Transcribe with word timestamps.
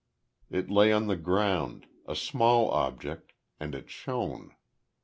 It 0.49 0.71
lay 0.71 0.91
on 0.91 1.05
the 1.05 1.15
ground 1.15 1.85
a 2.07 2.15
small 2.15 2.71
object 2.71 3.33
and 3.59 3.75
it 3.75 3.87
shone. 3.91 4.55